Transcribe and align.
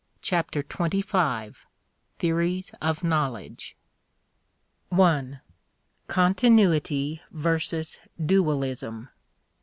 Chapter 0.23 0.63
Twenty 0.63 0.99
five: 1.03 1.67
Theories 2.17 2.73
of 2.81 3.03
Knowledge 3.03 3.77
1. 4.89 5.41
Continuity 6.07 7.21
versus 7.29 7.99
Dualism. 8.19 9.09